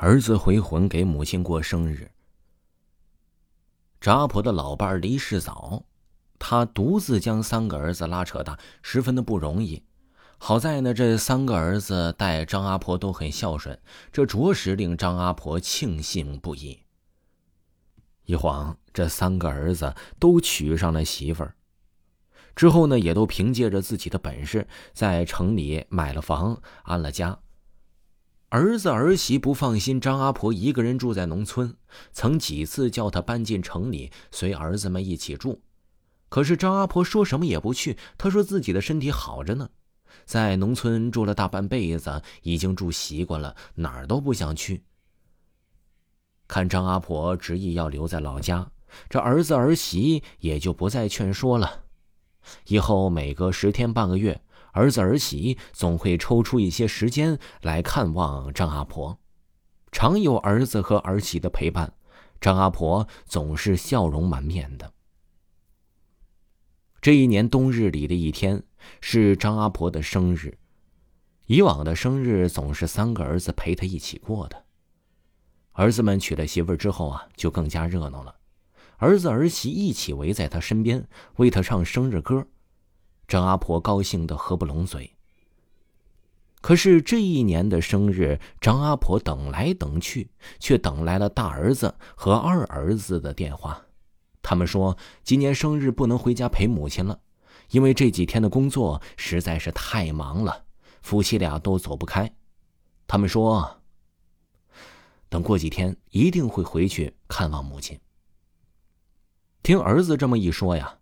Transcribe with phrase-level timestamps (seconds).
[0.00, 2.08] 儿子回魂给母亲过生日。
[4.00, 5.82] 张阿婆的老伴儿离世早，
[6.38, 9.82] 她独自将三个儿子拉扯大，十分的不容易。
[10.38, 13.76] 好在呢，这三个儿子待张阿婆都很孝顺，
[14.12, 16.78] 这着实令张阿婆庆幸不已。
[18.24, 21.56] 一晃，这三个儿子都娶上了媳妇儿，
[22.54, 27.40] 之后呢，也都凭借着自己的本事，在城里买了房，安了家。
[28.50, 31.76] 儿子儿媳不放心张阿婆一个人住在农村，
[32.12, 35.60] 曾几次叫她搬进城里，随儿子们一起住。
[36.30, 39.68] 可是张阿婆说什么也不去，她说自己的身体好着呢，
[40.24, 44.82] 在农村住了大半辈子，已经住习惯了，哪儿都不想去。
[46.46, 48.70] 看张阿婆执意要留在老家，
[49.10, 51.84] 这儿子儿媳也就不再劝说了。
[52.68, 54.40] 以后每隔十天半个月。
[54.78, 59.18] 儿子儿媳总会抽出一些时间来看望张阿婆，
[59.90, 61.94] 常有儿子和儿媳的陪伴，
[62.40, 64.92] 张阿婆总是笑容满面的。
[67.00, 68.62] 这一年冬日里的一天
[69.00, 70.56] 是张阿婆的生日，
[71.46, 74.64] 以往的生日总是三个儿子陪她一起过的。
[75.72, 78.36] 儿子们娶了媳妇之后啊，就更加热闹了，
[78.98, 82.46] 儿子儿媳一起围在她身边，为她唱生日歌。
[83.28, 85.14] 张阿婆高兴的合不拢嘴。
[86.60, 93.80] 可是这一年的生日，张阿婆等来等去，却等来了大儿子和二儿子的电话。
[94.42, 97.20] 他们说今年生日不能回家陪母亲了，
[97.70, 100.64] 因为这几天的工作实在是太忙了，
[101.02, 102.32] 夫妻俩都走不开。
[103.06, 103.80] 他们说，
[105.28, 108.00] 等过几天一定会回去看望母亲。
[109.62, 110.97] 听儿子这么一说呀。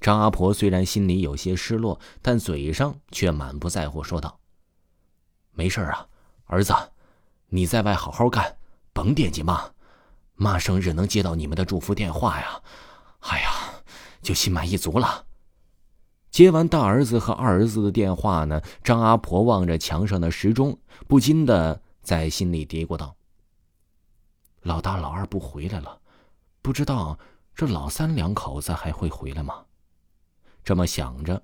[0.00, 4.38] 张阿婆虽然心里有些失落，但嘴上却满不在乎，说道
[5.52, 6.06] ：“没事啊，
[6.46, 6.74] 儿子，
[7.48, 8.56] 你在外好好干，
[8.92, 9.70] 甭惦记妈。
[10.34, 12.60] 妈生日能接到你们的祝福电话呀，
[13.20, 13.50] 哎呀，
[14.20, 15.24] 就心满意足了。”
[16.30, 20.78] 接完大儿子和二儿子的电话呢，张阿婆望着墙上的时钟，
[21.08, 23.16] 不禁的在心里嘀咕道
[24.60, 25.98] ：“老大、老二不回来了，
[26.60, 27.18] 不知道
[27.56, 29.64] 这老三两口子还会回来吗？”
[30.62, 31.42] 这么想着，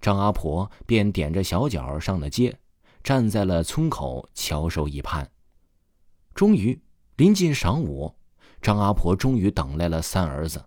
[0.00, 2.58] 张阿婆便踮着小脚上了街，
[3.02, 5.30] 站在了村口翘首以盼。
[6.34, 6.78] 终于
[7.16, 8.14] 临近晌午，
[8.60, 10.64] 张阿婆终于等来了三儿子。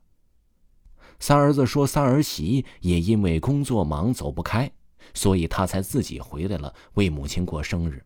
[1.19, 4.71] 三儿子说：“三儿媳也因为工作忙走不开，
[5.13, 8.05] 所以他才自己回来了，为母亲过生日。”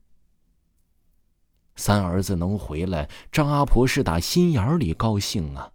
[1.77, 5.72] 三儿子能回来，张阿婆是打心眼里高兴啊。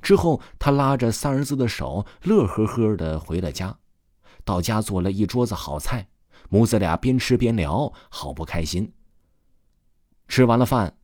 [0.00, 3.78] 之后，他拉着三儿子的手，乐呵呵的回了家。
[4.44, 6.08] 到家做了一桌子好菜，
[6.48, 8.92] 母子俩边吃边聊，好不开心。
[10.28, 10.96] 吃完了饭，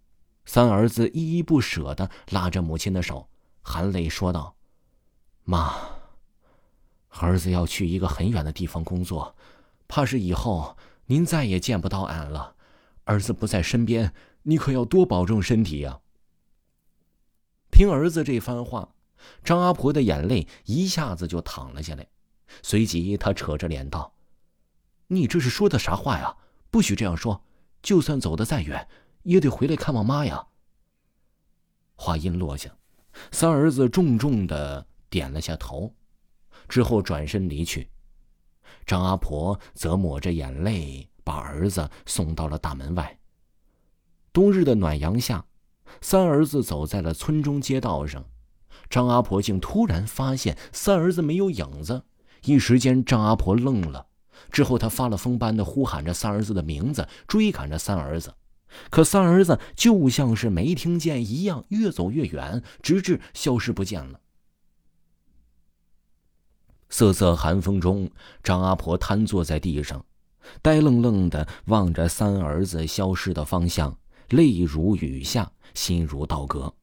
[0.45, 3.29] 三儿子依依不舍的拉着母亲的手，
[3.63, 4.55] 含泪说道
[5.45, 5.75] ：“妈，
[7.09, 9.35] 儿子要去一个很远的地方工作，
[9.89, 10.77] 怕是以后
[11.07, 12.55] 您再也见不到俺了。
[13.05, 16.01] 儿子不在身边，你可要多保重身体呀。”
[17.85, 18.95] 听儿子这番话，
[19.45, 22.07] 张阿婆的眼泪一下子就淌了下来，
[22.63, 24.15] 随即她扯着脸道
[25.09, 26.35] ：“你这是说的啥话呀？
[26.71, 27.45] 不许这样说！
[27.83, 28.89] 就算走得再远，
[29.25, 30.47] 也得回来看望妈呀。”
[31.95, 32.75] 话音落下，
[33.31, 35.95] 三儿子重重的点了下头，
[36.71, 37.91] 之后转身离去。
[38.87, 43.19] 张阿婆则抹着眼泪，把儿子送到了大门外。
[44.33, 45.45] 冬日的暖阳下。
[46.01, 48.25] 三儿子走在了村中街道上，
[48.91, 52.03] 张阿婆竟突然发现三儿子没有影子，
[52.45, 54.07] 一时间张阿婆愣了。
[54.51, 58.35] 之后，她发了疯般的呼喊着三儿子的名字，追赶着三儿子，
[58.91, 64.21] 可三儿子就像是没听见一样，越走越远，直至消失不见了。
[66.91, 68.11] 瑟瑟寒风中，
[68.43, 70.05] 张阿婆瘫坐在地上，
[70.63, 73.97] 呆愣愣的望着三儿子消失的方向。
[74.31, 76.75] 泪如雨下，心如刀割。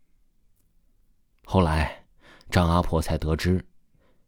[1.46, 2.06] 后来，
[2.50, 3.66] 张阿婆才得知，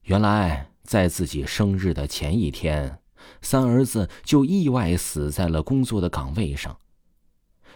[0.03, 2.99] 原来在自己生日的前一天，
[3.41, 6.77] 三儿子就意外死在了工作的岗位上。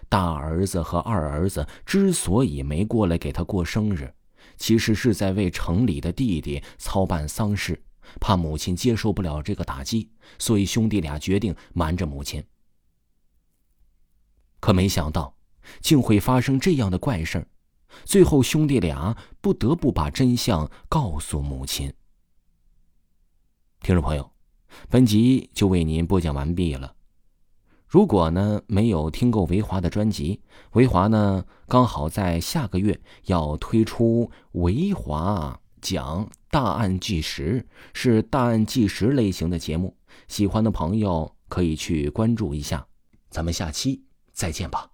[0.09, 4.13] 大儿子和二儿子之所以没过来给他过生日，
[4.57, 7.81] 其实是在为城里的弟弟操办丧事，
[8.19, 12.43] 怕母亲接受不了这个打击，所以兄弟俩决定瞒着母亲。
[14.59, 15.35] 可没想到，
[15.81, 17.47] 竟会发生这样的怪事儿，
[18.05, 21.93] 最后兄弟俩不得不把真相告诉母亲。
[23.81, 24.31] 听众朋友，
[24.89, 26.95] 本集就为您播讲完毕了。
[27.87, 30.41] 如果呢没有听够维华的专辑，
[30.73, 39.95] 维华呢刚好在下个月要推出维华讲大案纪实，是大案纪实类型的节目，
[40.27, 42.85] 喜欢的朋友可以去关注一下。
[43.29, 44.03] 咱们下期
[44.37, 44.87] 再见吧。